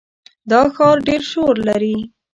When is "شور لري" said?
1.31-1.97